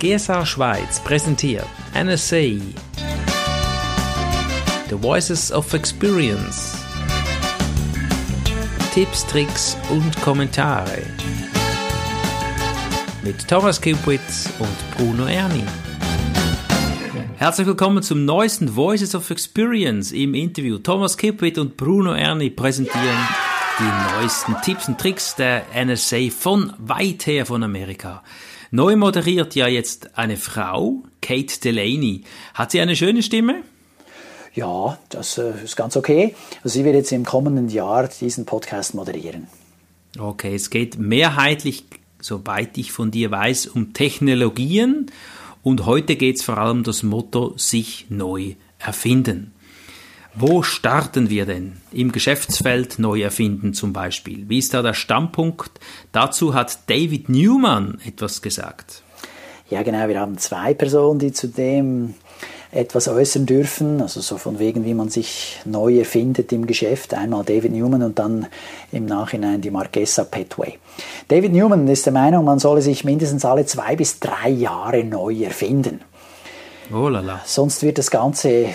[0.00, 2.62] GSA Schweiz präsentiert NSA
[4.88, 6.76] The Voices of Experience
[8.94, 11.02] Tipps, Tricks und Kommentare
[13.24, 15.64] mit Thomas Kupitz und Bruno Erni.
[17.36, 20.78] Herzlich willkommen zum neuesten Voices of Experience im Interview.
[20.78, 23.18] Thomas Kipwit und Bruno Erni präsentieren
[23.80, 28.22] die neuesten Tipps und Tricks der NSA von weit her von Amerika.
[28.70, 32.22] Neu moderiert ja jetzt eine Frau, Kate Delaney.
[32.52, 33.62] Hat sie eine schöne Stimme?
[34.54, 36.34] Ja, das äh, ist ganz okay.
[36.64, 39.46] Sie wird jetzt im kommenden Jahr diesen Podcast moderieren.
[40.18, 41.84] Okay, es geht mehrheitlich,
[42.20, 45.10] soweit ich von dir weiß, um Technologien
[45.62, 49.52] und heute geht es vor allem um das Motto sich neu erfinden.
[50.40, 51.78] Wo starten wir denn?
[51.90, 54.48] Im Geschäftsfeld neu erfinden zum Beispiel.
[54.48, 55.80] Wie ist da der Standpunkt?
[56.12, 59.02] Dazu hat David Newman etwas gesagt.
[59.68, 60.06] Ja, genau.
[60.06, 62.14] Wir haben zwei Personen, die zu dem
[62.70, 67.14] etwas äußern dürfen, also so von wegen, wie man sich neu erfindet im Geschäft.
[67.14, 68.46] Einmal David Newman und dann
[68.92, 70.78] im Nachhinein die Marquesa Petway.
[71.26, 75.34] David Newman ist der Meinung, man solle sich mindestens alle zwei bis drei Jahre neu
[75.42, 76.00] erfinden.
[76.92, 77.40] Oh lala.
[77.44, 78.66] Sonst wird das Ganze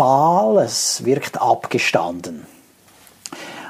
[0.00, 2.46] fahl, es wirkt abgestanden.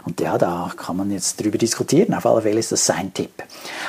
[0.04, 2.14] Und ja, da kann man jetzt drüber diskutieren.
[2.14, 3.42] Auf alle Fälle ist das sein Tipp.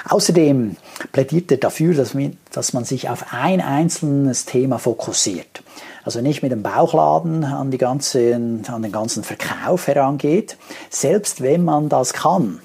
[0.10, 0.76] Außerdem
[1.12, 5.62] plädiert er dafür, dass, man sich auf ein einzelnes Thema fokussiert.
[6.04, 10.58] Also nicht mit dem Bauchladen an, die ganze, an den ganzen Verkauf herangeht,
[10.90, 12.60] selbst wenn man das kann.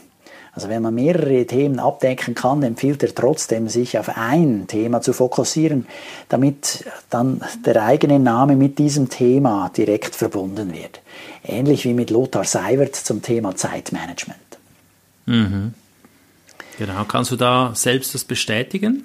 [0.56, 5.12] Also wenn man mehrere Themen abdecken kann, empfiehlt er trotzdem, sich auf ein Thema zu
[5.12, 5.86] fokussieren,
[6.30, 11.02] damit dann der eigene Name mit diesem Thema direkt verbunden wird.
[11.44, 14.38] Ähnlich wie mit Lothar Seiwert zum Thema Zeitmanagement.
[15.26, 15.74] Mhm.
[16.78, 19.04] Genau, kannst du da selbst das bestätigen?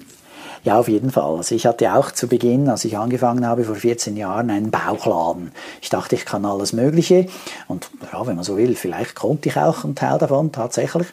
[0.64, 1.36] Ja, auf jeden Fall.
[1.36, 5.52] Also ich hatte auch zu Beginn, als ich angefangen habe vor 14 Jahren, einen Bauchladen.
[5.80, 7.26] Ich dachte, ich kann alles Mögliche
[7.66, 11.08] und ja, wenn man so will, vielleicht konnte ich auch einen Teil davon tatsächlich.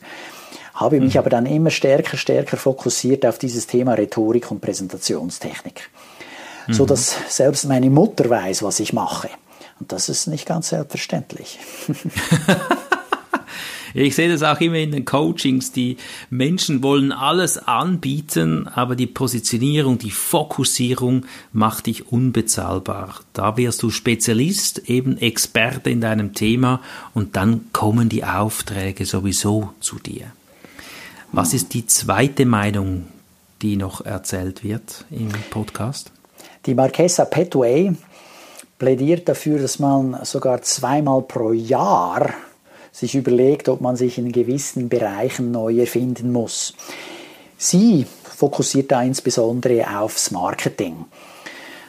[0.76, 1.20] Habe mich mhm.
[1.20, 5.90] aber dann immer stärker, stärker fokussiert auf dieses Thema Rhetorik und Präsentationstechnik.
[6.68, 6.74] Mhm.
[6.74, 9.30] So dass selbst meine Mutter weiß, was ich mache.
[9.80, 11.60] Und das ist nicht ganz selbstverständlich.
[13.94, 15.72] Ich sehe das auch immer in den Coachings.
[15.72, 15.98] Die
[16.30, 23.22] Menschen wollen alles anbieten, aber die Positionierung, die Fokussierung macht dich unbezahlbar.
[23.34, 26.82] Da wirst du Spezialist, eben Experte in deinem Thema
[27.14, 30.32] und dann kommen die Aufträge sowieso zu dir.
[31.32, 33.06] Was ist die zweite Meinung,
[33.62, 36.12] die noch erzählt wird im Podcast?
[36.66, 37.94] Die Marquesa Petway
[38.80, 42.34] plädiert dafür, dass man sogar zweimal pro Jahr
[42.92, 46.74] sich überlegt, ob man sich in gewissen Bereichen neu erfinden muss.
[47.58, 51.06] Sie fokussiert da insbesondere aufs Marketing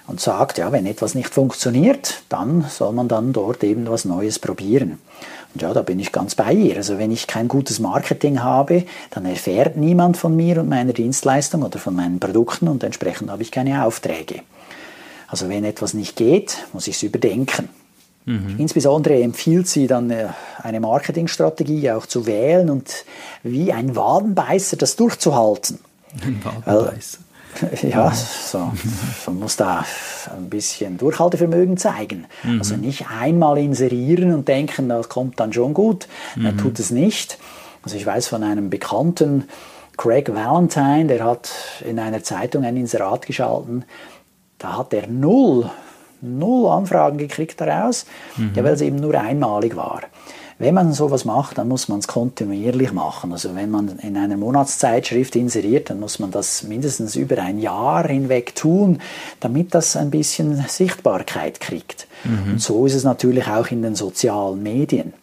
[0.07, 4.41] und sagt, ja, wenn etwas nicht funktioniert, dann soll man dann dort eben was Neues
[4.41, 4.99] probieren.
[5.55, 6.77] Und ja, da bin ich ganz bei ihr.
[6.77, 11.63] Also wenn ich kein gutes Marketing habe, dann erfährt niemand von mir und meiner Dienstleistung
[11.63, 14.43] oder von meinen Produkten und entsprechend habe ich keine Aufträge.
[15.29, 17.69] Also wenn etwas nicht geht, muss ich es überdenken.
[18.27, 18.57] Mhm.
[18.59, 23.05] Insbesondere empfiehlt sie dann äh, eine Marketingstrategie auch zu wählen und
[23.43, 25.79] wie ein Wadenbeißer das durchzuhalten.
[26.23, 27.19] Ein Wadenbeißer.
[27.83, 28.71] Ja, so,
[29.27, 29.85] man muss da
[30.35, 32.27] ein bisschen Durchhaltevermögen zeigen.
[32.45, 32.61] Mhm.
[32.61, 36.07] Also nicht einmal inserieren und denken, das kommt dann schon gut.
[36.37, 36.47] Mhm.
[36.47, 37.39] Er tut es nicht.
[37.83, 39.49] Also ich weiß von einem Bekannten,
[39.97, 41.51] Craig Valentine, der hat
[41.85, 43.85] in einer Zeitung ein Inserat geschalten.
[44.59, 45.71] Da hat er null
[46.21, 48.53] null Anfragen gekriegt daraus, mhm.
[48.55, 50.03] ja, weil es eben nur einmalig war.
[50.61, 53.33] Wenn man sowas macht, dann muss man es kontinuierlich machen.
[53.33, 58.07] Also wenn man in einer Monatszeitschrift inseriert, dann muss man das mindestens über ein Jahr
[58.07, 59.01] hinweg tun,
[59.41, 62.07] damit das ein bisschen Sichtbarkeit kriegt.
[62.25, 62.53] Mhm.
[62.53, 65.15] Und so ist es natürlich auch in den sozialen Medien.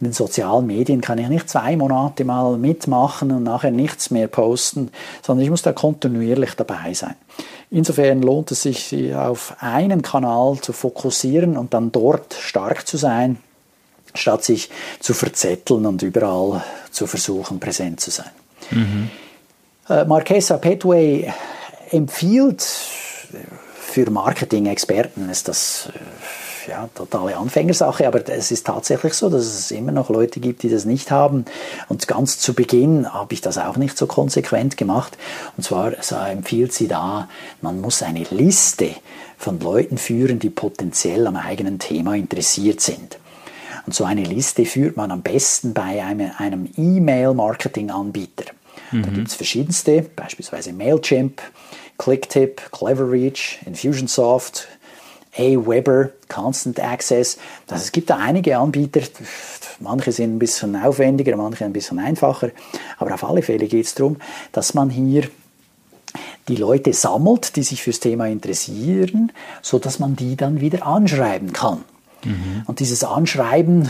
[0.00, 4.26] In den sozialen Medien kann ich nicht zwei Monate mal mitmachen und nachher nichts mehr
[4.26, 4.90] posten,
[5.22, 7.14] sondern ich muss da kontinuierlich dabei sein.
[7.74, 12.98] Insofern lohnt es sich, sich auf einen Kanal zu fokussieren und dann dort stark zu
[12.98, 13.38] sein,
[14.14, 14.68] statt sich
[15.00, 18.30] zu verzetteln und überall zu versuchen, präsent zu sein.
[18.70, 19.10] Mhm.
[19.88, 21.32] Äh, Marquesa Petway
[21.90, 25.98] empfiehlt für Marketing-Experten ist das äh,
[26.66, 30.68] ja, totale Anfängersache, aber es ist tatsächlich so, dass es immer noch Leute gibt, die
[30.68, 31.44] das nicht haben.
[31.88, 35.16] Und ganz zu Beginn habe ich das auch nicht so konsequent gemacht.
[35.56, 37.28] Und zwar so empfiehlt sie da,
[37.60, 38.90] man muss eine Liste
[39.38, 43.18] von Leuten führen, die potenziell am eigenen Thema interessiert sind.
[43.86, 48.52] Und so eine Liste führt man am besten bei einem, einem E-Mail-Marketing-Anbieter.
[48.92, 49.02] Mhm.
[49.02, 51.42] Da gibt es verschiedenste, beispielsweise Mailchimp,
[51.98, 54.68] Clicktip, Cleverreach, Infusionsoft,
[55.36, 57.38] Aweber, Constant Access.
[57.68, 59.00] Also es gibt da einige Anbieter,
[59.80, 62.50] manche sind ein bisschen aufwendiger, manche ein bisschen einfacher,
[62.98, 64.16] aber auf alle Fälle geht es darum,
[64.52, 65.24] dass man hier
[66.48, 69.32] die Leute sammelt, die sich fürs Thema interessieren,
[69.62, 71.84] so dass man die dann wieder anschreiben kann.
[72.24, 72.62] Mhm.
[72.66, 73.88] Und dieses Anschreiben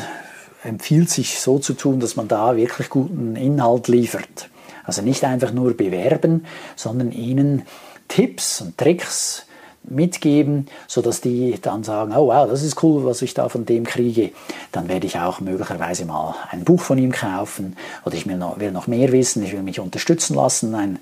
[0.63, 4.49] empfiehlt sich so zu tun, dass man da wirklich guten Inhalt liefert.
[4.85, 6.45] Also nicht einfach nur bewerben,
[6.77, 7.63] sondern ihnen
[8.09, 9.47] Tipps und Tricks
[9.85, 13.85] mitgeben, sodass die dann sagen, oh wow, das ist cool, was ich da von dem
[13.85, 14.31] kriege.
[14.71, 18.87] Dann werde ich auch möglicherweise mal ein Buch von ihm kaufen oder ich will noch,
[18.87, 20.99] mehr wissen, ich will mich unterstützen lassen, ein,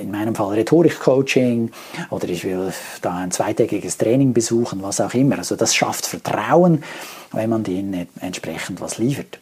[0.00, 1.70] in meinem Fall Rhetorik-Coaching
[2.10, 2.72] oder ich will
[3.02, 5.38] da ein zweitägiges Training besuchen, was auch immer.
[5.38, 6.82] Also das schafft Vertrauen,
[7.32, 9.38] wenn man denen entsprechend was liefert.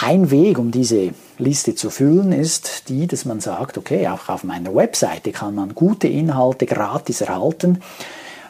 [0.00, 4.42] Ein Weg, um diese Liste zu füllen, ist die, dass man sagt, okay, auch auf
[4.42, 7.80] meiner Webseite kann man gute Inhalte gratis erhalten.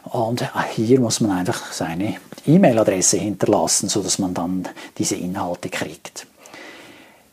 [0.04, 0.44] Und
[0.74, 6.26] hier muss man einfach seine E-Mail-Adresse hinterlassen, sodass man dann diese Inhalte kriegt.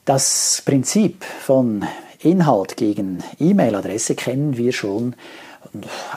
[0.04, 1.86] Das Prinzip von
[2.19, 5.16] Inhalt gegen E-Mail-Adresse kennen wir schon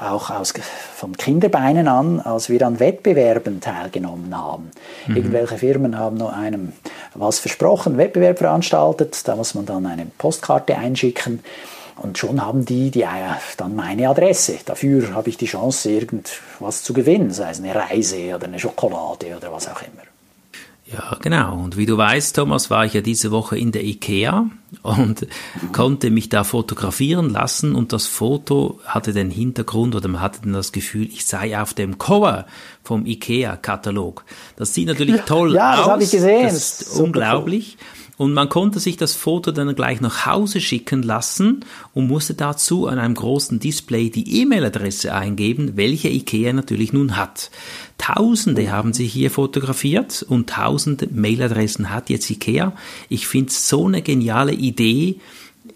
[0.00, 0.52] auch aus,
[0.94, 4.70] von Kinderbeinen an, als wir an Wettbewerben teilgenommen haben.
[5.06, 5.16] Mhm.
[5.16, 6.72] Irgendwelche Firmen haben nur einem
[7.14, 11.40] was versprochen, Wettbewerb veranstaltet, da muss man dann eine Postkarte einschicken
[11.96, 13.06] und schon haben die, die äh,
[13.56, 14.58] dann meine Adresse.
[14.64, 19.36] Dafür habe ich die Chance, irgendwas zu gewinnen, sei es eine Reise oder eine Schokolade
[19.36, 20.02] oder was auch immer.
[20.92, 21.62] Ja, genau.
[21.62, 24.50] Und wie du weißt, Thomas, war ich ja diese Woche in der IKEA
[24.82, 25.26] und
[25.72, 30.52] konnte mich da fotografieren lassen und das Foto hatte den Hintergrund oder man hatte dann
[30.52, 32.44] das Gefühl, ich sei auf dem Cover
[32.82, 34.24] vom IKEA-Katalog.
[34.56, 35.76] Das sieht natürlich toll ja, aus.
[35.76, 36.44] Ja, das habe ich gesehen.
[36.44, 37.78] Das ist unglaublich.
[37.78, 37.93] Cool.
[38.16, 41.64] Und man konnte sich das Foto dann gleich nach Hause schicken lassen
[41.94, 47.50] und musste dazu an einem großen Display die E-Mail-Adresse eingeben, welche IKEA natürlich nun hat.
[47.98, 52.72] Tausende haben sich hier fotografiert und tausende Mailadressen hat jetzt IKEA.
[53.08, 55.20] Ich finde es so eine geniale Idee,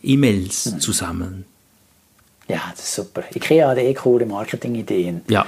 [0.03, 1.45] E-Mails zu sammeln.
[2.47, 3.25] Ja, das ist super.
[3.35, 5.23] IKEA hat eh coole Marketingideen.
[5.29, 5.45] Ja.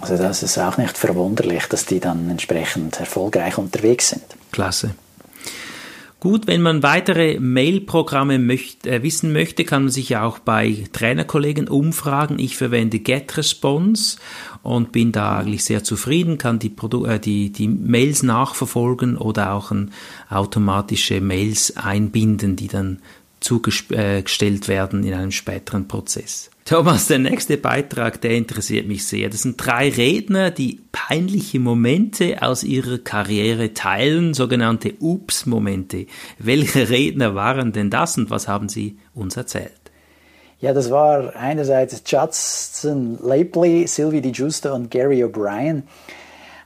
[0.00, 4.22] Also das ist auch nicht verwunderlich, dass die dann entsprechend erfolgreich unterwegs sind.
[4.52, 4.94] Klasse.
[6.20, 10.84] Gut, wenn man weitere Mail-Programme möcht, äh, wissen möchte, kann man sich ja auch bei
[10.92, 12.38] Trainerkollegen umfragen.
[12.38, 14.18] Ich verwende GetResponse
[14.62, 19.54] und bin da eigentlich sehr zufrieden, kann die, Produ äh, die, die Mails nachverfolgen oder
[19.54, 19.72] auch
[20.28, 22.98] automatische Mails einbinden, die dann
[23.40, 26.50] zugestellt werden in einem späteren Prozess.
[26.64, 29.28] Thomas, der nächste Beitrag, der interessiert mich sehr.
[29.28, 36.06] Das sind drei Redner, die peinliche Momente aus ihrer Karriere teilen, sogenannte Ups-Momente.
[36.38, 39.72] Welche Redner waren denn das und was haben sie uns erzählt?
[40.60, 45.84] Ja, das war einerseits Judson Lapley, Sylvie Di Giusto und Gary O'Brien.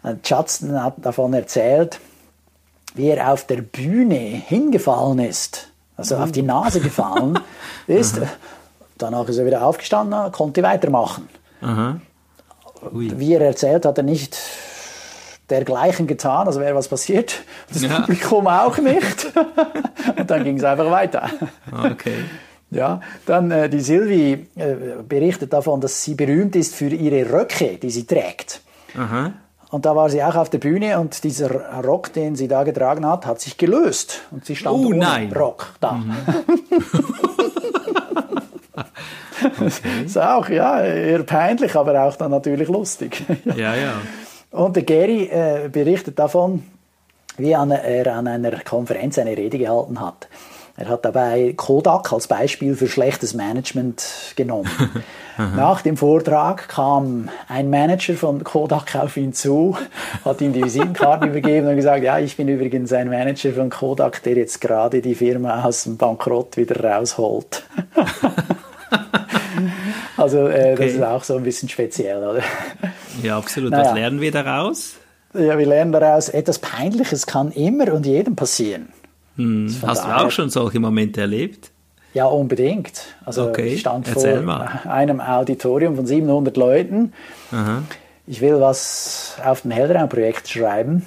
[0.03, 2.01] Äh, Judson hat davon erzählt,
[2.95, 7.39] wie er auf der Bühne hingefallen ist, also auf die Nase gefallen
[7.87, 8.21] ist
[8.99, 11.29] Danach ist er wieder aufgestanden, konnte weitermachen.
[12.93, 14.39] Wie er erzählt, hat er nicht
[15.51, 17.43] dergleichen getan, also wäre was passiert.
[17.73, 18.01] Das ja.
[18.01, 19.33] Publikum auch nicht.
[20.19, 21.29] Und dann ging es einfach weiter.
[21.71, 22.25] Okay.
[22.71, 24.75] Ja, dann äh, die Silvi äh,
[25.07, 28.63] berichtet davon, dass sie berühmt ist für ihre Röcke, die sie trägt.
[28.97, 29.33] Aha.
[29.75, 31.51] Und da war sie auch auf der Bühne und dieser
[31.83, 34.21] Rock, den sie da getragen hat, hat sich gelöst.
[34.31, 35.33] Und sie stand oh, ohne nein.
[35.33, 35.95] Rock da.
[35.95, 36.15] Mhm.
[39.43, 39.73] Okay.
[40.05, 43.25] ist auch, ja, eher peinlich, aber auch dann natürlich lustig.
[43.57, 43.95] ja, ja.
[44.53, 46.63] Und der Gary äh, berichtet davon,
[47.37, 47.73] wie er an
[48.29, 50.29] einer Konferenz eine Rede gehalten hat.
[50.77, 54.71] Er hat dabei Kodak als Beispiel für schlechtes Management genommen.
[55.57, 59.77] Nach dem Vortrag kam ein Manager von Kodak auf ihn zu,
[60.25, 64.23] hat ihm die Visitenkarte übergeben und gesagt, ja, ich bin übrigens ein Manager von Kodak,
[64.25, 67.65] der jetzt gerade die Firma aus dem Bankrott wieder rausholt.
[70.17, 70.87] Also äh, okay.
[70.87, 72.43] das ist auch so ein bisschen speziell, oder?
[73.23, 73.71] Ja, absolut.
[73.71, 73.87] Naja.
[73.87, 74.95] Was lernen wir daraus?
[75.35, 78.89] Ja, wir lernen daraus, etwas Peinliches kann immer und jedem passieren.
[79.37, 79.75] Hm.
[79.87, 81.71] Hast du auch schon solche Momente erlebt?
[82.13, 83.03] Ja, unbedingt.
[83.25, 83.75] Also okay.
[83.75, 84.81] ich stand Erzähl vor mal.
[84.85, 87.13] einem Auditorium von 700 Leuten.
[87.51, 87.83] Aha.
[88.27, 91.05] Ich will was auf dem Hellraumprojekt schreiben.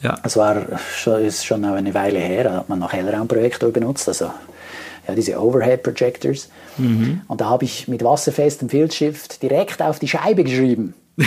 [0.00, 0.18] Ja.
[0.22, 4.30] Das war schon, ist schon eine Weile her, da hat man noch Hellraumprojektor benutzt, also
[5.06, 6.48] ja, diese Overhead Projectors.
[6.76, 7.22] Mhm.
[7.28, 10.94] Und da habe ich mit wasserfestem Filzstift direkt auf die Scheibe geschrieben.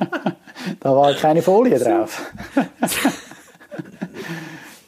[0.80, 2.32] da war keine Folie drauf.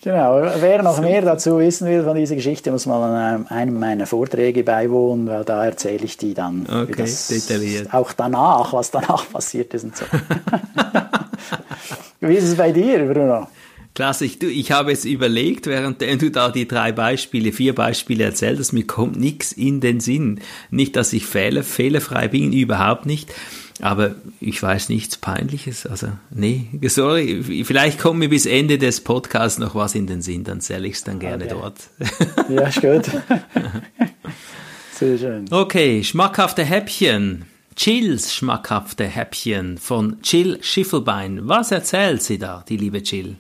[0.05, 4.07] Genau, wer noch mehr dazu wissen will von dieser Geschichte, muss mal an einem meiner
[4.07, 7.95] Vorträge beiwohnen, weil da erzähle ich die dann okay, detailliert.
[7.95, 10.05] auch danach, was danach passiert ist und so.
[12.21, 13.47] Wie ist es bei dir, Bruno?
[13.95, 18.25] Klasse, ich, du, ich habe jetzt überlegt, während du da die drei Beispiele, vier Beispiele
[18.25, 20.41] erzählt hast, mir kommt nichts in den Sinn.
[20.71, 23.31] Nicht, dass ich fehler, fehlerfrei bin, überhaupt nicht.
[23.83, 25.85] Aber ich weiß nichts Peinliches.
[25.87, 27.65] Also, nee, sorry.
[27.65, 30.95] Vielleicht kommt mir bis Ende des Podcasts noch was in den Sinn, dann zähle ich
[30.95, 31.55] es dann gerne okay.
[31.55, 31.77] dort.
[32.49, 33.05] Ja, ist gut.
[34.93, 35.47] Sehr schön.
[35.51, 37.45] Okay, schmackhafte Häppchen.
[37.77, 41.41] Chills schmackhafte Häppchen von Jill Schiffelbein.
[41.49, 43.37] Was erzählt sie da, die liebe Jill?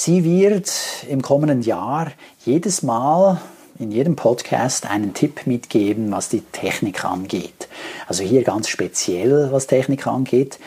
[0.00, 0.70] Sie wird
[1.08, 2.12] im kommenden Jahr
[2.46, 3.40] jedes Mal
[3.80, 7.66] in jedem Podcast einen Tipp mitgeben, was die Technik angeht.
[8.06, 10.60] Also hier ganz speziell, was Technik angeht.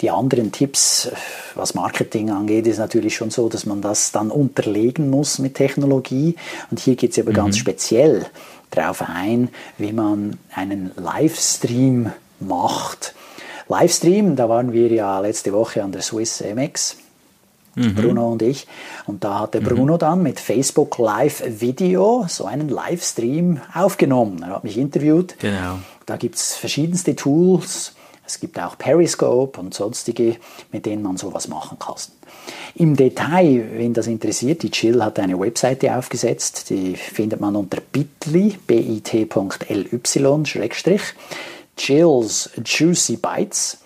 [0.00, 1.12] Die anderen Tipps,
[1.54, 6.34] was Marketing angeht, ist natürlich schon so, dass man das dann unterlegen muss mit Technologie.
[6.72, 7.36] Und hier geht es aber mhm.
[7.36, 8.26] ganz speziell
[8.72, 12.10] darauf ein, wie man einen Livestream
[12.40, 13.14] macht.
[13.68, 16.96] Livestream, da waren wir ja letzte Woche an der Swiss MX
[17.74, 17.94] Mhm.
[17.94, 18.66] Bruno und ich.
[19.06, 19.98] Und da hat der Bruno mhm.
[19.98, 24.42] dann mit Facebook Live Video so einen Livestream aufgenommen.
[24.42, 25.36] Er hat mich interviewt.
[25.38, 25.78] Genau.
[26.06, 27.94] Da gibt es verschiedenste Tools.
[28.24, 30.36] Es gibt auch Periscope und sonstige,
[30.70, 31.96] mit denen man sowas machen kann.
[32.74, 37.80] Im Detail, wenn das interessiert, die Chill hat eine Webseite aufgesetzt, die findet man unter
[37.80, 41.02] bit.ly, bit.ly, Schrägstrich,
[41.76, 43.78] Chills Juicy Bites.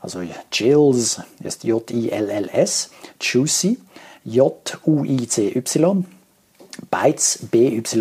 [0.00, 0.20] Also
[0.52, 2.90] Jills ist J-I-L-L-S,
[3.24, 3.78] Juicy,
[4.24, 6.04] J-U-I-C-Y,
[6.90, 7.96] Bytes, B-Y-T-E-S.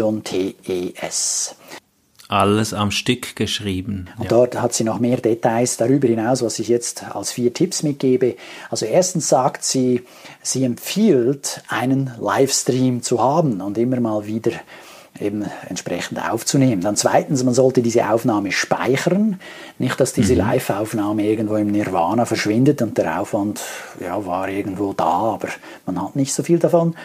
[2.30, 4.10] Alles am Stück geschrieben.
[4.18, 4.30] Und ja.
[4.30, 8.36] dort hat sie noch mehr Details darüber hinaus, was ich jetzt als vier Tipps mitgebe.
[8.70, 10.02] Also erstens sagt sie,
[10.42, 14.54] sie empfiehlt, einen Livestream zu haben und immer mal wieder
[15.24, 16.82] eben entsprechend aufzunehmen.
[16.82, 19.40] Dann zweitens, man sollte diese Aufnahme speichern,
[19.80, 20.40] nicht, dass diese mhm.
[20.40, 23.62] Live-Aufnahme irgendwo im Nirvana verschwindet und der Aufwand
[24.00, 25.50] ja, war irgendwo da, aber
[25.86, 26.96] man hat nicht so viel davon.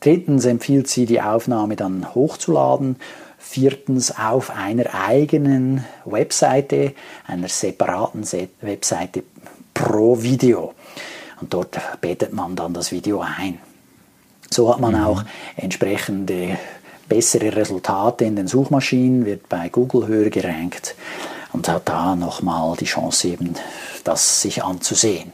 [0.00, 2.96] Drittens empfiehlt sie, die Aufnahme dann hochzuladen.
[3.38, 6.94] Viertens auf einer eigenen Webseite,
[7.26, 8.24] einer separaten
[8.62, 9.22] Webseite
[9.74, 10.72] pro Video.
[11.40, 13.58] Und dort betet man dann das Video ein.
[14.50, 15.04] So hat man mhm.
[15.04, 15.24] auch
[15.56, 16.56] entsprechende
[17.08, 20.94] bessere Resultate in den Suchmaschinen, wird bei Google höher gerankt
[21.52, 23.54] und hat da nochmal die Chance eben,
[24.04, 25.32] das sich anzusehen.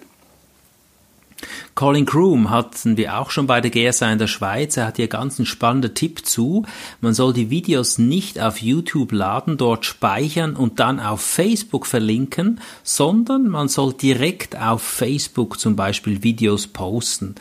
[1.74, 4.76] Colin Kroom hatten wir auch schon bei der GSA in der Schweiz.
[4.76, 6.66] Er hat hier ganz einen spannenden Tipp zu.
[7.00, 12.60] Man soll die Videos nicht auf YouTube laden, dort speichern und dann auf Facebook verlinken,
[12.82, 17.36] sondern man soll direkt auf Facebook zum Beispiel Videos posten.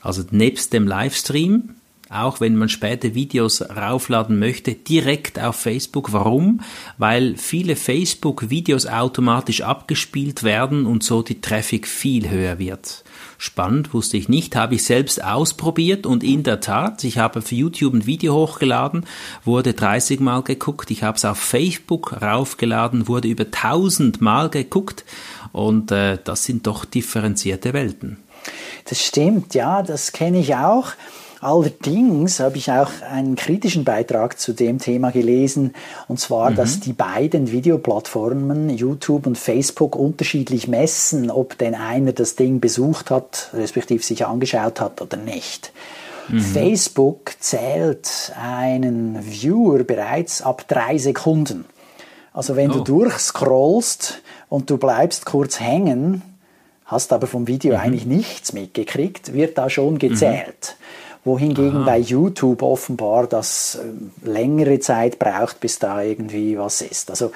[0.00, 1.74] Also nebst dem Livestream
[2.12, 6.12] auch wenn man später Videos raufladen möchte, direkt auf Facebook.
[6.12, 6.60] Warum?
[6.98, 13.04] Weil viele Facebook-Videos automatisch abgespielt werden und so die Traffic viel höher wird.
[13.38, 17.56] Spannend, wusste ich nicht, habe ich selbst ausprobiert und in der Tat, ich habe für
[17.56, 19.04] YouTube ein Video hochgeladen,
[19.44, 25.04] wurde 30 Mal geguckt, ich habe es auf Facebook raufgeladen, wurde über 1000 Mal geguckt
[25.50, 28.18] und äh, das sind doch differenzierte Welten.
[28.88, 30.92] Das stimmt, ja, das kenne ich auch.
[31.42, 35.74] Allerdings habe ich auch einen kritischen Beitrag zu dem Thema gelesen,
[36.06, 36.54] und zwar, mhm.
[36.54, 43.10] dass die beiden Videoplattformen, YouTube und Facebook, unterschiedlich messen, ob denn einer das Ding besucht
[43.10, 45.72] hat, respektive sich angeschaut hat oder nicht.
[46.28, 46.38] Mhm.
[46.38, 51.64] Facebook zählt einen Viewer bereits ab drei Sekunden.
[52.32, 52.74] Also wenn oh.
[52.74, 56.22] du durchscrollst und du bleibst kurz hängen,
[56.84, 57.80] hast aber vom Video mhm.
[57.80, 60.76] eigentlich nichts mitgekriegt, wird da schon gezählt
[61.24, 61.84] wohingegen Aha.
[61.84, 67.10] bei YouTube offenbar das äh, längere Zeit braucht, bis da irgendwie was ist.
[67.10, 67.30] Also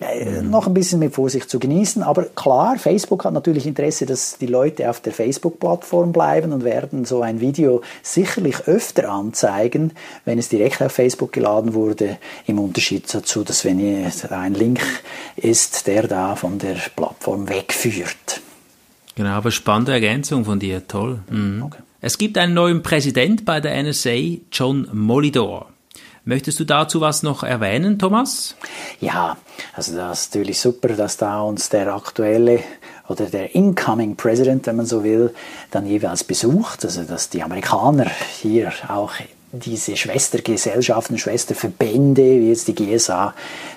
[0.00, 0.50] äh, mhm.
[0.50, 4.46] noch ein bisschen mit Vorsicht zu genießen, aber klar, Facebook hat natürlich Interesse, dass die
[4.46, 9.92] Leute auf der Facebook-Plattform bleiben und werden so ein Video sicherlich öfter anzeigen,
[10.24, 14.80] wenn es direkt auf Facebook geladen wurde, im Unterschied dazu, dass wenn ein Link
[15.36, 18.40] ist, der da von der Plattform wegführt.
[19.16, 21.20] Genau, aber spannende Ergänzung von dir, toll.
[21.28, 21.64] Mhm.
[21.64, 21.82] Okay.
[22.04, 25.68] Es gibt einen neuen Präsident bei der NSA, John Molidor.
[26.24, 28.56] Möchtest du dazu was noch erwähnen, Thomas?
[29.00, 29.36] Ja,
[29.72, 32.58] also das ist natürlich super, dass da uns der aktuelle
[33.06, 35.32] oder der incoming President, wenn man so will,
[35.70, 36.84] dann jeweils besucht.
[36.84, 39.12] Also dass die Amerikaner hier auch
[39.52, 43.32] diese Schwestergesellschaften, Schwesterverbände wie jetzt die GSA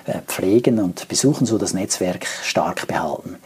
[0.06, 3.36] äh, pflegen und besuchen, so das Netzwerk stark behalten.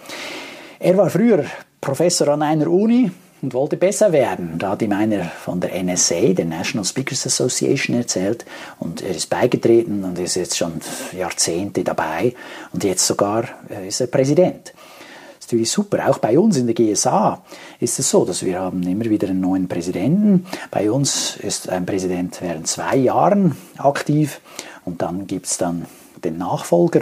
[0.78, 1.44] Er war früher
[1.82, 3.10] Professor an einer Uni,
[3.42, 4.58] und wollte besser werden.
[4.58, 8.44] Da hat ihm einer von der NSA, der National Speakers Association, erzählt
[8.78, 10.80] und er ist beigetreten und ist jetzt schon
[11.16, 12.34] Jahrzehnte dabei
[12.72, 14.72] und jetzt sogar äh, ist er Präsident.
[14.74, 16.08] Das ist natürlich super.
[16.08, 17.42] Auch bei uns in der GSA
[17.80, 20.46] ist es so, dass wir haben immer wieder einen neuen Präsidenten.
[20.70, 24.40] Bei uns ist ein Präsident während zwei Jahren aktiv
[24.84, 25.86] und dann gibt es dann
[26.22, 27.00] den Nachfolger.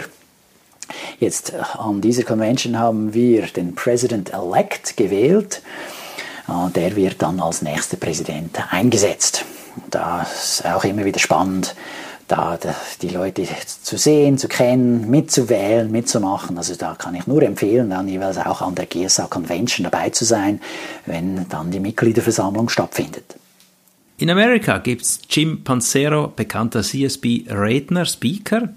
[1.19, 5.61] Jetzt äh, an dieser Convention haben wir den President-elect gewählt.
[6.49, 9.45] Äh, der wird dann als nächster Präsident eingesetzt.
[9.89, 11.75] Das ist auch immer wieder spannend,
[12.27, 12.57] da
[13.01, 16.57] die Leute zu sehen, zu kennen, mitzuwählen, mitzumachen.
[16.57, 20.25] Also da kann ich nur empfehlen, dann jeweils auch an der GSA Convention dabei zu
[20.25, 20.61] sein,
[21.05, 23.35] wenn dann die Mitgliederversammlung stattfindet.
[24.17, 28.67] In Amerika gibt es Jim Pancero, bekannter CSB-Redner, Speaker,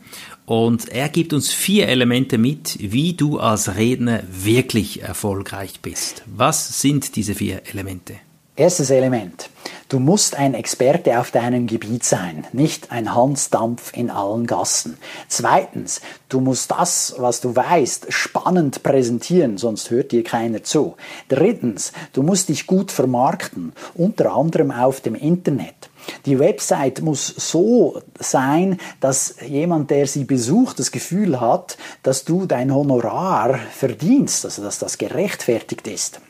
[0.46, 6.22] und er gibt uns vier Elemente mit, wie du als Redner wirklich erfolgreich bist.
[6.26, 8.14] Was sind diese vier Elemente?
[8.54, 9.48] Erstes Element.
[9.88, 14.98] Du musst ein Experte auf deinem Gebiet sein, nicht ein Hansdampf in allen Gassen.
[15.28, 20.96] Zweitens, du musst das, was du weißt, spannend präsentieren, sonst hört dir keiner zu.
[21.28, 25.88] Drittens, du musst dich gut vermarkten, unter anderem auf dem Internet.
[26.26, 32.46] Die Website muss so sein, dass jemand, der sie besucht, das Gefühl hat, dass du
[32.46, 36.20] dein Honorar verdienst, also dass das gerechtfertigt ist.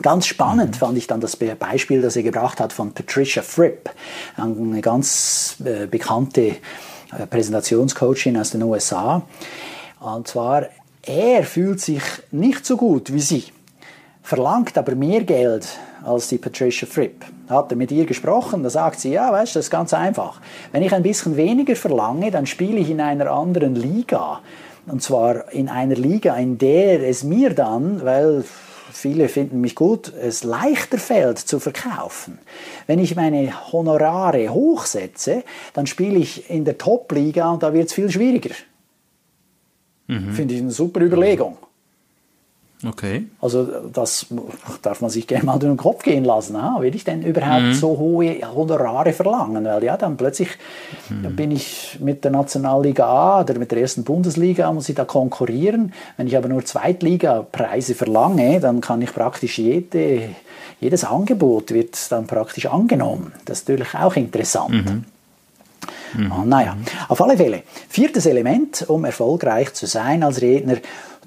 [0.00, 0.78] Ganz spannend mhm.
[0.78, 3.90] fand ich dann das Beispiel, das er gebracht hat von Patricia Fripp,
[4.36, 9.22] eine ganz äh, bekannte äh, Präsentationscoachin aus den USA.
[10.00, 10.66] Und zwar,
[11.02, 13.44] er fühlt sich nicht so gut wie sie,
[14.22, 15.68] verlangt aber mehr Geld
[16.04, 17.24] als die Patricia Fripp.
[17.48, 20.40] Hat er mit ihr gesprochen, da sagt sie, ja, weißt du, das ist ganz einfach.
[20.72, 24.40] Wenn ich ein bisschen weniger verlange, dann spiele ich in einer anderen Liga.
[24.86, 28.44] Und zwar in einer Liga, in der es mir dann, weil
[28.92, 32.38] viele finden mich gut, es leichter fällt zu verkaufen.
[32.86, 37.92] Wenn ich meine Honorare hochsetze, dann spiele ich in der Top-Liga und da wird es
[37.92, 38.54] viel schwieriger.
[40.08, 40.32] Mhm.
[40.32, 41.56] Finde ich eine super Überlegung.
[42.84, 43.26] Okay.
[43.40, 44.26] Also das
[44.82, 46.56] darf man sich gerne mal durch den Kopf gehen lassen.
[46.56, 47.74] Ah, will ich denn überhaupt mhm.
[47.74, 49.64] so hohe Honorare verlangen?
[49.64, 50.48] Weil ja, dann plötzlich
[51.08, 51.36] mhm.
[51.36, 55.92] bin ich mit der Nationalliga A oder mit der ersten Bundesliga, muss ich da konkurrieren.
[56.16, 60.30] Wenn ich aber nur Zweitliga-Preise verlange, dann kann ich praktisch jede,
[60.80, 63.32] jedes Angebot wird dann praktisch angenommen.
[63.44, 64.72] Das ist natürlich auch interessant.
[64.72, 65.04] Mhm.
[66.14, 66.32] Mhm.
[66.32, 66.76] Ah, naja,
[67.08, 67.62] auf alle Fälle.
[67.88, 70.76] Viertes Element, um erfolgreich zu sein als Redner,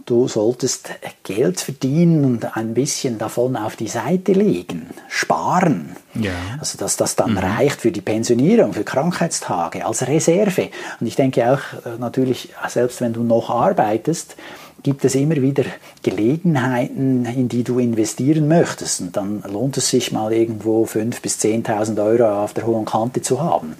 [0.05, 0.89] du solltest
[1.23, 5.95] Geld verdienen und ein bisschen davon auf die Seite legen, sparen.
[6.13, 6.31] Ja.
[6.59, 7.39] Also dass das dann mhm.
[7.39, 10.69] reicht für die Pensionierung, für Krankheitstage, als Reserve.
[10.99, 14.35] Und ich denke auch äh, natürlich, selbst wenn du noch arbeitest,
[14.83, 15.63] gibt es immer wieder
[16.03, 19.01] Gelegenheiten, in die du investieren möchtest.
[19.01, 23.23] Und dann lohnt es sich mal irgendwo 5.000 bis 10.000 Euro auf der hohen Kante
[23.23, 23.75] zu haben.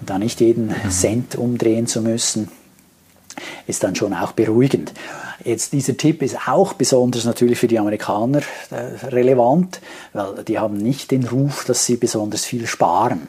[0.00, 0.90] Und da nicht jeden mhm.
[0.90, 2.48] Cent umdrehen zu müssen,
[3.66, 4.92] ist dann schon auch beruhigend.
[5.44, 9.80] Jetzt dieser Tipp ist auch besonders natürlich für die Amerikaner äh, relevant,
[10.12, 13.28] weil die haben nicht den Ruf, dass sie besonders viel sparen.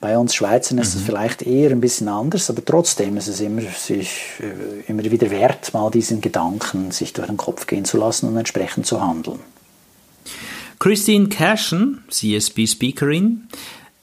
[0.00, 1.06] Bei uns Schweizern ist es mhm.
[1.06, 5.74] vielleicht eher ein bisschen anders, aber trotzdem ist es immer, sich, äh, immer wieder wert,
[5.74, 9.40] mal diesen Gedanken sich durch den Kopf gehen zu lassen und entsprechend zu handeln.
[10.78, 13.48] Christine Cashen, CSB-Speakerin,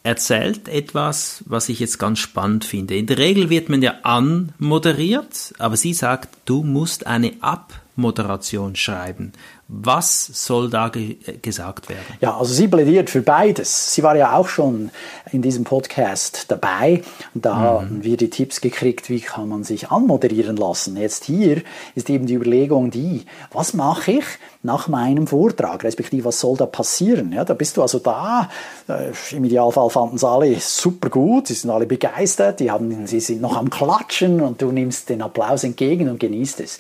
[0.06, 2.96] erzählt etwas, was ich jetzt ganz spannend finde.
[2.96, 9.34] In der Regel wird man ja anmoderiert, aber sie sagt, du musst eine Abmoderation schreiben.
[9.67, 12.06] Was soll da ge gesagt werden?
[12.21, 13.95] Ja, also sie plädiert für beides.
[13.95, 14.91] Sie war ja auch schon
[15.32, 17.01] in diesem Podcast dabei
[17.34, 17.60] und da mhm.
[17.60, 20.97] haben wir die Tipps gekriegt, wie kann man sich anmoderieren lassen.
[20.97, 21.63] Jetzt hier
[21.95, 24.25] ist eben die Überlegung die, was mache ich
[24.62, 27.32] nach meinem Vortrag, respektive was soll da passieren?
[27.32, 28.49] Ja, da bist du also da,
[28.88, 33.19] äh, im Idealfall fanden es alle super gut, sie sind alle begeistert, die haben, sie
[33.19, 36.80] sind noch am Klatschen und du nimmst den Applaus entgegen und genießt es.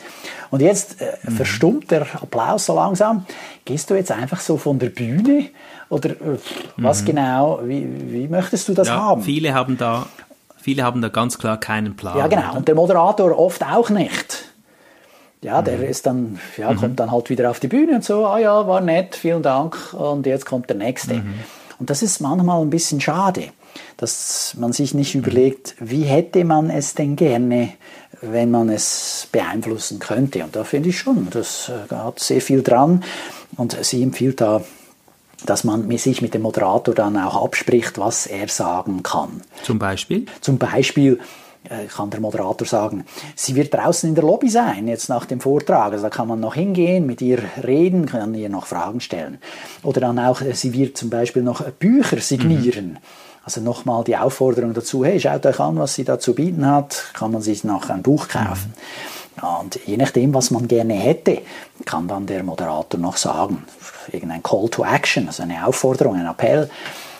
[0.51, 1.31] Und jetzt äh, mhm.
[1.31, 3.25] verstummt der Applaus so langsam.
[3.63, 5.49] Gehst du jetzt einfach so von der Bühne
[5.89, 6.37] oder äh,
[6.77, 7.05] was mhm.
[7.05, 9.23] genau, wie, wie möchtest du das ja, haben?
[9.23, 10.05] Viele haben da
[10.65, 12.17] Viele haben da ganz klar keinen Plan.
[12.17, 12.55] Ja, genau.
[12.55, 14.45] Und der Moderator oft auch nicht.
[15.43, 15.83] Ja, der mhm.
[15.83, 16.77] ist dann, ja, mhm.
[16.77, 19.93] kommt dann halt wieder auf die Bühne und so, ah ja, war nett, vielen Dank
[19.93, 21.17] und jetzt kommt der nächste.
[21.17, 21.35] Mhm.
[21.77, 23.49] Und das ist manchmal ein bisschen schade,
[23.97, 27.73] dass man sich nicht überlegt, wie hätte man es denn gerne,
[28.21, 30.43] wenn man es beeinflussen könnte.
[30.43, 33.03] Und da finde ich schon, das äh, hat sehr viel dran.
[33.57, 34.63] Und sie empfiehlt da,
[35.45, 39.41] dass man sich mit dem Moderator dann auch abspricht, was er sagen kann.
[39.63, 40.25] Zum Beispiel?
[40.41, 41.19] Zum Beispiel,
[41.69, 45.39] äh, kann der Moderator sagen, sie wird draußen in der Lobby sein, jetzt nach dem
[45.39, 45.93] Vortrag.
[45.93, 49.39] Also da kann man noch hingehen, mit ihr reden, kann ihr noch Fragen stellen.
[49.83, 52.91] Oder dann auch, äh, sie wird zum Beispiel noch Bücher signieren.
[52.91, 52.97] Mhm.
[53.45, 57.05] Also nochmal die Aufforderung dazu, hey, schaut euch an, was sie da zu bieten hat,
[57.13, 58.73] kann man sich noch ein Buch kaufen.
[59.41, 59.47] Mhm.
[59.61, 61.41] Und je nachdem, was man gerne hätte,
[61.85, 63.63] kann dann der Moderator noch sagen,
[64.11, 66.71] irgendein Call to Action, also eine Aufforderung, ein Appell,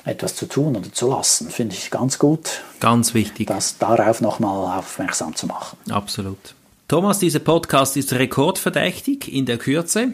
[0.04, 2.62] etwas zu tun oder zu lassen, finde ich ganz gut.
[2.80, 3.48] Ganz wichtig.
[3.48, 5.78] Das darauf nochmal aufmerksam zu machen.
[5.90, 6.56] Absolut.
[6.88, 10.14] Thomas, dieser Podcast ist rekordverdächtig in der Kürze.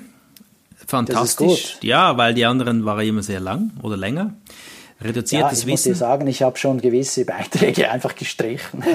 [0.87, 1.77] Fantastisch.
[1.81, 4.33] Ja, weil die anderen waren immer sehr lang oder länger.
[5.03, 5.69] Reduziertes ja, ich Wissen.
[5.69, 8.83] muss dir sagen, ich habe schon gewisse Beiträge einfach gestrichen.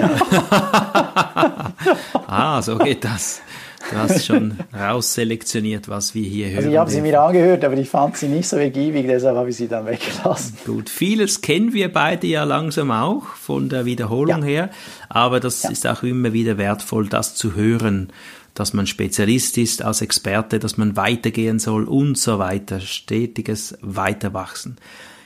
[2.27, 3.41] ah, so geht das.
[3.89, 6.57] Du hast schon rausselektioniert, was wir hier hören.
[6.57, 9.49] Also ich habe sie mir angehört, aber ich fand sie nicht so ergiebig, deshalb habe
[9.49, 10.57] ich sie dann weggelassen.
[10.65, 14.45] Gut, vieles kennen wir beide ja langsam auch von der Wiederholung ja.
[14.45, 14.69] her,
[15.09, 15.69] aber das ja.
[15.69, 18.11] ist auch immer wieder wertvoll, das zu hören,
[18.55, 22.79] dass man Spezialist ist als Experte, dass man weitergehen soll und so weiter.
[22.79, 24.77] Stetiges Weiterwachsen.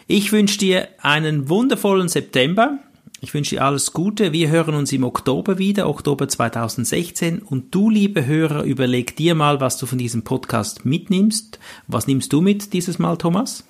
[0.08, 2.80] Ich wünsche dir einen wundervollen September.
[3.22, 4.34] Ich wünsche dir alles Gute.
[4.34, 7.40] Wir hören uns im Oktober wieder, Oktober 2016.
[7.40, 11.60] Und du, liebe Hörer, überleg dir mal, was du von diesem Podcast mitnimmst.
[11.88, 13.64] Was nimmst du mit dieses Mal, Thomas?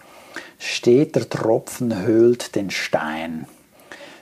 [0.57, 3.45] Steht der Tropfen höhlt den Stein.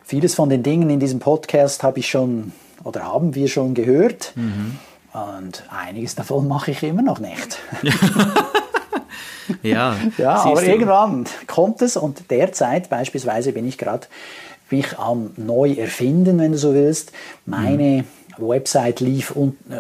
[0.04, 2.52] Vieles von den Dingen in diesem Podcast habe ich schon
[2.84, 4.34] oder haben wir schon gehört.
[4.36, 4.80] Mhm.
[5.14, 7.60] Und einiges davon mache ich immer noch nicht.
[9.64, 10.68] ja, ja aber du.
[10.68, 14.08] irgendwann kommt es und derzeit beispielsweise bin ich gerade
[14.72, 17.12] mich am neu erfinden, wenn du so willst.
[17.46, 18.06] Meine mhm.
[18.42, 19.76] Website lief un äh,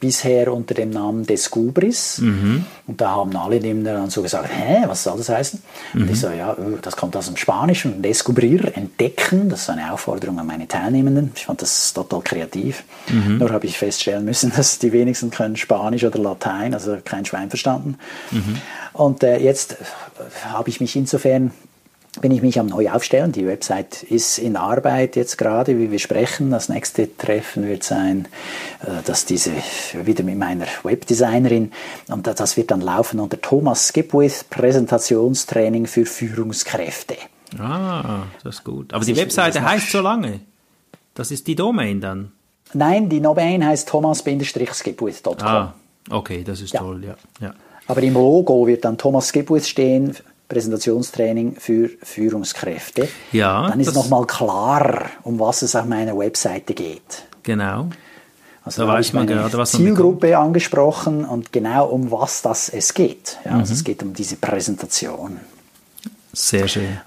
[0.00, 2.18] bisher unter dem Namen Descubris.
[2.18, 2.66] Mhm.
[2.86, 5.62] Und da haben alle dann so gesagt, hä, was soll das heißen?
[5.94, 6.02] Mhm.
[6.02, 9.48] Und ich so, ja, äh, das kommt aus dem Spanischen, Descubrir, entdecken.
[9.48, 11.32] Das ist eine Aufforderung an meine Teilnehmenden.
[11.34, 12.84] Ich fand das total kreativ.
[13.08, 13.38] Mhm.
[13.38, 17.48] Nur habe ich feststellen müssen, dass die wenigsten können Spanisch oder Latein, also kein Schwein
[17.48, 17.96] verstanden.
[18.30, 18.58] Mhm.
[18.92, 19.76] Und äh, jetzt
[20.44, 21.52] habe ich mich insofern
[22.20, 23.32] bin ich mich am neu aufstellen.
[23.32, 26.50] Die Website ist in Arbeit jetzt gerade, wie wir sprechen.
[26.50, 28.28] Das nächste Treffen wird sein,
[28.82, 29.52] äh, dass diese
[30.04, 31.72] wieder mit meiner Webdesignerin
[32.08, 37.16] und das wird dann laufen unter Thomas Skipwith Präsentationstraining für Führungskräfte.
[37.58, 38.92] Ah, das ist gut.
[38.92, 40.40] Aber also die Webseite heißt so lange.
[41.14, 42.32] Das ist die Domain dann.
[42.74, 45.36] Nein, die Domain heißt thomas-skipwith.com.
[45.46, 45.74] Ah,
[46.10, 46.80] okay, das ist ja.
[46.80, 47.16] toll, ja.
[47.40, 47.54] ja.
[47.86, 50.16] Aber im Logo wird dann Thomas Skipwith stehen,
[50.52, 53.08] Präsentationstraining für Führungskräfte.
[53.32, 57.24] Ja, dann ist nochmal klar, um was es auf meiner Webseite geht.
[57.42, 57.88] Genau.
[58.62, 63.38] Also da weiß man gerade, was Zielgruppe angesprochen und genau um was das es geht.
[63.44, 63.60] Ja, also mhm.
[63.60, 65.40] Also es geht um diese Präsentation.
[66.34, 66.98] Sehr schön.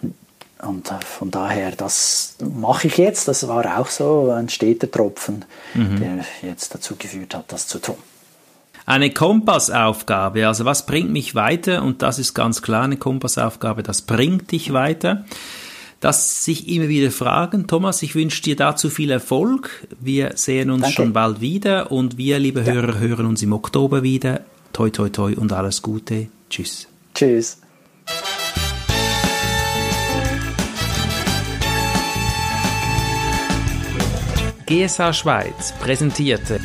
[0.62, 3.28] Und von daher, das mache ich jetzt.
[3.28, 6.00] Das war auch so ein steter Tropfen, mhm.
[6.00, 7.98] der jetzt dazu geführt hat, das zu tun.
[8.88, 11.82] Eine Kompassaufgabe, also was bringt mich weiter?
[11.82, 15.26] Und das ist ganz klar eine Kompassaufgabe, das bringt dich weiter.
[16.02, 17.66] Das sich immer wieder fragen.
[17.66, 19.88] Thomas, ich wünsche dir dazu viel Erfolg.
[20.00, 20.96] Wir sehen uns Danke.
[20.96, 22.74] schon bald wieder und wir, liebe ja.
[22.74, 24.42] Hörer, hören uns im Oktober wieder.
[24.72, 26.28] Toi, toi, toi und alles Gute.
[26.52, 26.88] Tschüss.
[27.16, 27.62] Tschüss.
[34.68, 36.60] GSA Schweiz präsentierte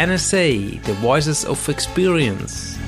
[0.00, 2.78] NSA, The Voices of Experience.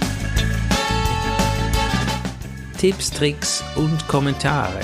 [2.79, 4.81] Tipps, Tricks und Kommentare.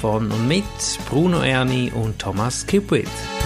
[0.00, 0.64] Von und mit
[1.10, 3.37] Bruno Erni und Thomas Kipwith.